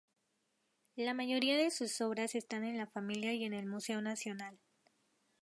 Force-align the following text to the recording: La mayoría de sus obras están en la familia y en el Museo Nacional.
La 0.95 1.13
mayoría 1.13 1.55
de 1.59 1.69
sus 1.69 2.01
obras 2.01 2.33
están 2.33 2.63
en 2.63 2.75
la 2.75 2.87
familia 2.87 3.35
y 3.35 3.43
en 3.43 3.53
el 3.53 3.67
Museo 3.67 4.01
Nacional. 4.01 4.57